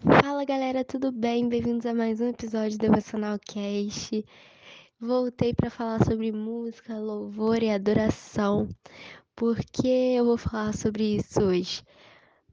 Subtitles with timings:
[0.00, 1.48] Fala galera, tudo bem?
[1.48, 4.24] Bem-vindos a mais um episódio do Devocional Cast.
[5.00, 8.68] Voltei para falar sobre música, louvor e adoração.
[9.34, 11.82] Por que eu vou falar sobre isso hoje?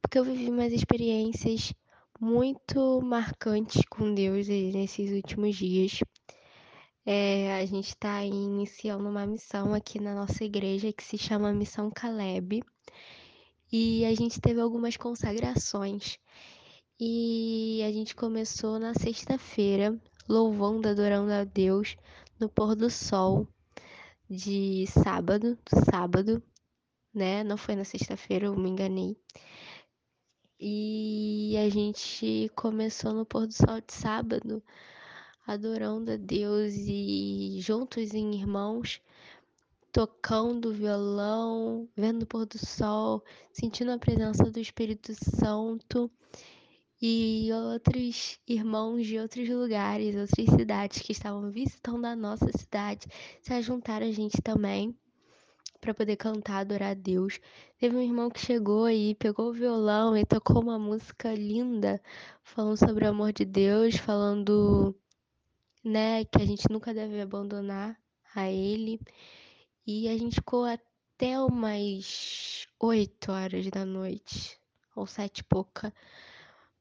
[0.02, 1.72] Porque eu vivi umas experiências
[2.20, 6.00] muito marcantes com Deus nesses últimos dias.
[7.06, 11.92] É, a gente está iniciando uma missão aqui na nossa igreja que se chama Missão
[11.92, 12.64] Caleb.
[13.72, 16.18] E a gente teve algumas consagrações.
[16.98, 21.98] E a gente começou na sexta-feira, louvando, adorando a Deus
[22.40, 23.46] no pôr do sol
[24.30, 25.58] de sábado,
[25.92, 26.42] sábado,
[27.14, 27.44] né?
[27.44, 29.18] Não foi na sexta-feira, eu me enganei.
[30.58, 34.64] E a gente começou no pôr do sol de sábado,
[35.46, 39.02] adorando a Deus e juntos em irmãos,
[39.92, 46.10] tocando violão, vendo o pôr do sol, sentindo a presença do Espírito Santo
[47.08, 53.06] e outros irmãos de outros lugares, outras cidades que estavam visitando a nossa cidade
[53.44, 54.98] se juntaram a gente também
[55.80, 57.40] para poder cantar, adorar a Deus.
[57.78, 62.02] Teve um irmão que chegou e pegou o violão e tocou uma música linda,
[62.42, 64.96] falando sobre o amor de Deus, falando,
[65.84, 67.96] né, que a gente nunca deve abandonar
[68.34, 69.00] a Ele.
[69.86, 74.60] E a gente ficou até umas oito horas da noite,
[74.96, 75.94] ou sete e pouca,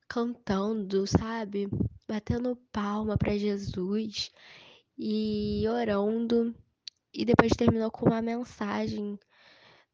[0.08, 1.68] cantando, sabe?
[2.08, 4.30] Batendo palma para Jesus
[4.98, 6.54] e orando.
[7.12, 9.18] E depois terminou com uma mensagem,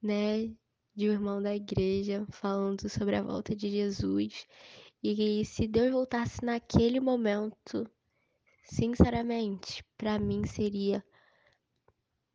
[0.02, 0.46] né,
[0.94, 4.46] de um irmão da igreja falando sobre a volta de Jesus.
[5.02, 7.88] E se Deus voltasse naquele momento,
[8.64, 11.04] sinceramente, para mim seria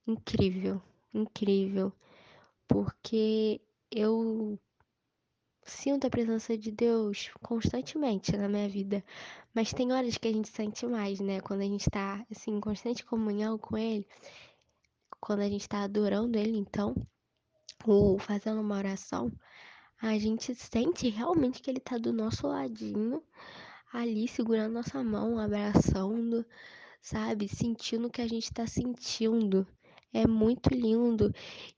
[0.07, 0.81] incrível,
[1.13, 1.91] incrível,
[2.67, 4.59] porque eu
[5.65, 9.03] sinto a presença de Deus constantemente na minha vida,
[9.53, 11.41] mas tem horas que a gente sente mais, né?
[11.41, 14.07] Quando a gente tá, assim, em constante comunhão com Ele,
[15.19, 16.95] quando a gente tá adorando Ele, então,
[17.85, 19.31] ou fazendo uma oração,
[20.01, 23.23] a gente sente realmente que Ele tá do nosso ladinho,
[23.91, 26.45] ali, segurando nossa mão, abraçando,
[27.01, 27.47] sabe?
[27.47, 29.67] Sentindo o que a gente tá sentindo.
[30.15, 31.29] É muito lindo.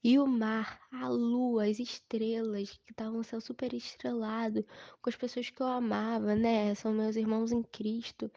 [0.03, 4.63] E o mar, a lua, as estrelas que estavam sendo super estrelado
[5.01, 6.75] com as pessoas que eu amava, né?
[6.75, 8.31] São meus irmãos em Cristo.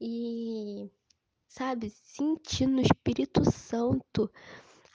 [0.00, 0.90] E
[1.46, 4.28] sabe, sentindo o Espírito Santo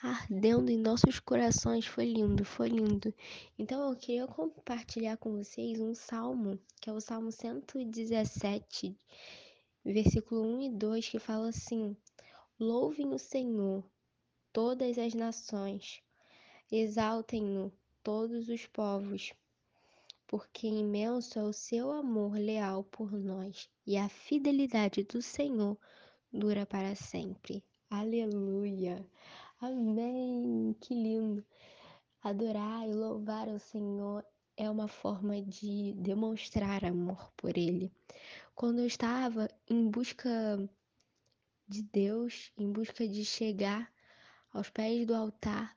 [0.02, 1.86] ardendo em nossos corações.
[1.86, 3.14] Foi lindo, foi lindo.
[3.58, 8.94] Então eu queria compartilhar com vocês um salmo, que é o Salmo 117,
[9.82, 11.96] versículo 1 e 2, que fala assim:
[12.60, 13.82] Louvem o Senhor
[14.56, 16.02] todas as nações,
[16.72, 17.70] exaltem-no
[18.02, 19.34] todos os povos,
[20.26, 25.76] porque imenso é o seu amor leal por nós, e a fidelidade do Senhor
[26.32, 27.62] dura para sempre.
[27.90, 29.06] Aleluia!
[29.60, 30.74] Amém!
[30.80, 31.44] Que lindo!
[32.22, 34.24] Adorar e louvar o Senhor
[34.56, 37.92] é uma forma de demonstrar amor por Ele.
[38.54, 40.58] Quando eu estava em busca
[41.68, 43.94] de Deus, em busca de chegar
[44.56, 45.76] aos pés do altar,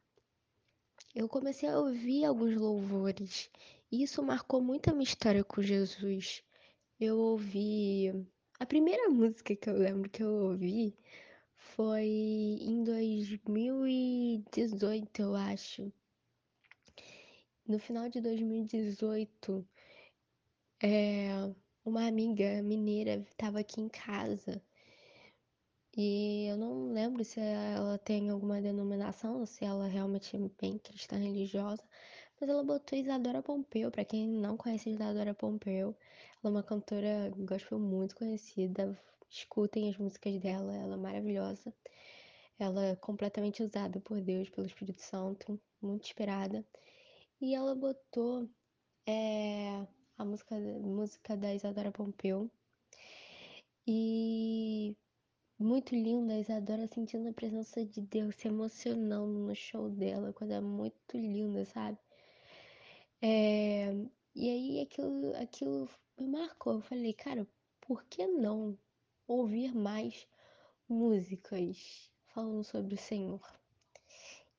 [1.14, 3.52] eu comecei a ouvir alguns louvores.
[3.92, 6.42] E isso marcou muito a minha história com Jesus.
[6.98, 8.26] Eu ouvi.
[8.58, 10.98] A primeira música que eu lembro que eu ouvi
[11.58, 15.92] foi em 2018, eu acho.
[17.68, 19.68] No final de 2018,
[20.82, 21.54] é,
[21.84, 24.64] uma amiga mineira estava aqui em casa
[26.02, 31.18] e eu não lembro se ela tem alguma denominação, se ela realmente é bem cristã
[31.18, 31.84] religiosa,
[32.40, 35.94] mas ela botou Isadora Pompeu, para quem não conhece Isadora Pompeu,
[36.42, 38.98] ela é uma cantora gospel muito conhecida,
[39.30, 41.74] escutem as músicas dela, ela é maravilhosa.
[42.58, 46.66] Ela é completamente usada por Deus, pelo Espírito Santo, muito inspirada.
[47.42, 48.50] E ela botou
[49.06, 49.86] é,
[50.18, 52.50] a música, música da Isadora Pompeu.
[53.86, 54.96] E
[55.60, 60.62] muito linda, a Isadora sentindo a presença de Deus, se emocionando no show dela, coisa
[60.62, 61.98] muito linda, sabe?
[63.22, 63.94] É,
[64.34, 66.74] e aí aquilo, aquilo me marcou.
[66.76, 67.46] Eu falei, cara,
[67.82, 68.78] por que não
[69.28, 70.26] ouvir mais
[70.88, 73.42] músicas falando sobre o Senhor?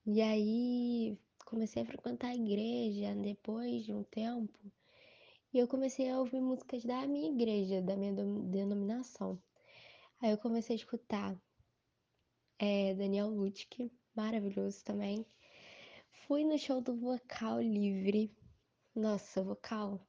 [0.04, 4.58] E aí comecei a frequentar a igreja depois de um tempo.
[5.52, 9.40] E eu comecei a ouvir músicas da minha igreja, da minha denominação.
[10.20, 11.40] Aí eu comecei a escutar
[12.58, 15.26] é, Daniel Lutke, maravilhoso também.
[16.26, 18.30] Fui no show do Vocal Livre.
[18.94, 20.06] Nossa, vocal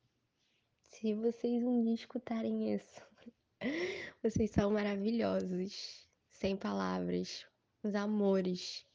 [0.91, 3.01] se vocês um dia escutarem isso,
[4.21, 7.45] vocês são maravilhosos, sem palavras,
[7.81, 8.85] os amores.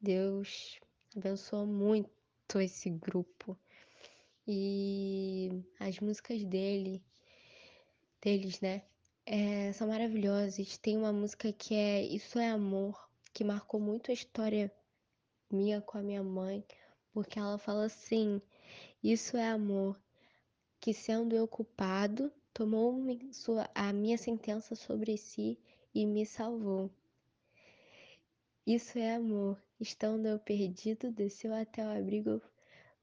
[0.00, 0.78] Deus
[1.16, 2.10] abençoa muito
[2.60, 3.58] esse grupo.
[4.46, 5.50] E
[5.80, 7.04] as músicas dele,
[8.22, 8.86] deles, né?
[9.28, 10.78] É, são maravilhosas.
[10.78, 14.72] Tem uma música que é Isso é Amor, que marcou muito a história
[15.50, 16.64] minha com a minha mãe,
[17.12, 18.40] porque ela fala assim:
[19.02, 20.00] Isso é amor,
[20.80, 22.94] que sendo eu culpado, tomou
[23.74, 25.58] a minha sentença sobre si
[25.92, 26.88] e me salvou.
[28.64, 32.40] Isso é amor, estando eu perdido, desceu até o abrigo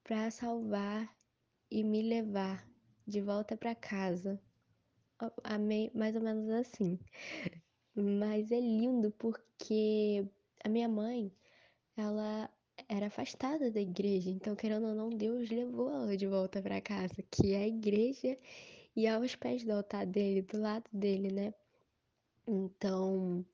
[0.02, 1.14] para salvar
[1.70, 2.66] e me levar
[3.06, 4.40] de volta para casa.
[5.94, 6.98] Mais ou menos assim.
[7.94, 10.26] Mas é lindo porque
[10.64, 11.32] a minha mãe,
[11.96, 12.50] ela
[12.88, 17.22] era afastada da igreja, então querendo ou não, Deus levou ela de volta para casa,
[17.30, 18.38] que é a igreja
[18.96, 21.54] e aos pés do altar dele, do lado dele, né?
[22.46, 23.44] Então,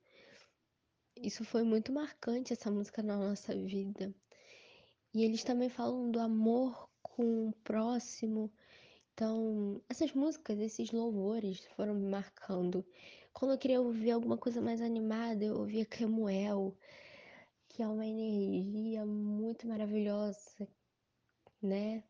[1.16, 4.14] isso foi muito marcante essa música na nossa vida.
[5.14, 8.50] E eles também falam do amor com o próximo.
[9.20, 12.82] Então, essas músicas, esses louvores foram me marcando.
[13.34, 16.74] Quando eu queria ouvir alguma coisa mais animada, eu ouvia Kemuel,
[17.68, 20.66] que é uma energia muito maravilhosa,
[21.60, 22.02] né?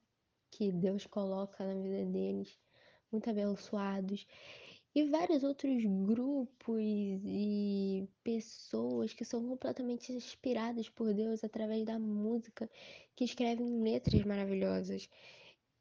[0.53, 2.57] Que Deus coloca na vida deles,
[3.11, 4.25] muito abençoados.
[4.95, 12.71] E vários outros grupos e pessoas que são completamente inspiradas por Deus através da música,
[13.17, 15.09] que escrevem letras maravilhosas.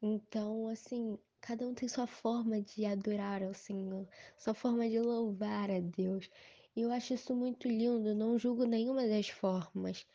[0.02, 4.06] Então, assim, cada um tem sua forma de adorar ao Senhor,
[4.38, 6.30] sua forma de louvar a Deus.
[6.76, 10.06] E eu acho isso muito lindo, não julgo nenhuma das formas.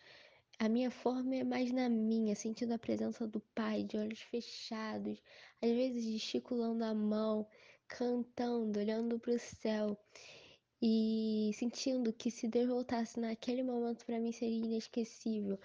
[0.57, 5.21] A minha forma é mais na minha, sentindo a presença do Pai, de olhos fechados,
[5.61, 7.45] às vezes gesticulando a mão,
[7.88, 9.97] cantando, olhando para o céu
[10.81, 15.59] e sentindo que se Deus voltasse naquele momento para mim seria inesquecível.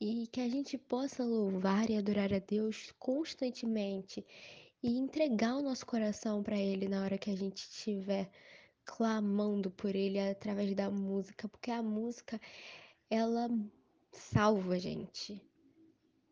[0.00, 4.24] E que a gente possa louvar e adorar a Deus constantemente
[4.82, 8.30] e entregar o nosso coração para Ele na hora que a gente estiver
[8.84, 12.40] clamando por Ele através da música, porque a música
[13.08, 13.48] ela
[14.12, 15.40] salva a gente.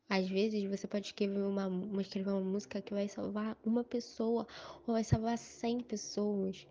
[0.09, 1.71] Às vezes você pode escrever uma,
[2.03, 4.47] escrever uma música que vai salvar uma pessoa
[4.87, 6.67] ou vai salvar 100 pessoas.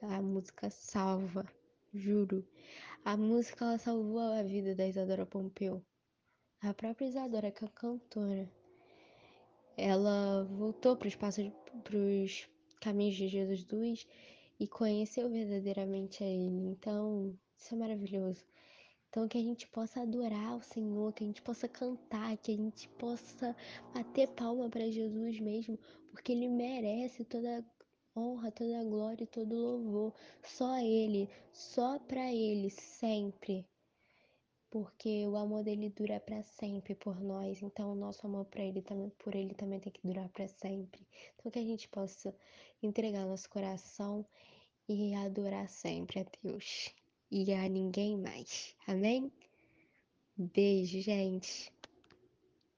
[0.00, 1.44] A música salva,
[1.92, 2.46] juro.
[3.04, 5.82] A música ela salvou a vida da Isadora Pompeu.
[6.66, 8.50] A própria Isadora, que é cantora,
[9.76, 11.52] ela voltou para os passos,
[11.82, 12.48] para os
[12.80, 14.06] caminhos de Jesus
[14.58, 16.68] e conheceu verdadeiramente a Ele.
[16.68, 18.42] Então, isso é maravilhoso.
[19.10, 22.56] Então, que a gente possa adorar o Senhor, que a gente possa cantar, que a
[22.56, 23.54] gente possa
[23.94, 25.78] bater palma para Jesus mesmo,
[26.12, 27.62] porque Ele merece toda
[28.16, 30.14] honra, toda glória e todo louvor.
[30.42, 33.66] Só Ele, só para Ele, sempre.
[34.74, 38.82] Porque o amor dele dura para sempre por nós, então o nosso amor para ele
[38.82, 41.06] também, por ele também tem que durar para sempre.
[41.36, 42.34] Então que a gente possa
[42.82, 44.26] entregar nosso coração
[44.88, 46.92] e adorar sempre a Deus
[47.30, 48.74] e a ninguém mais.
[48.88, 49.30] Amém?
[50.36, 51.73] Beijo, gente.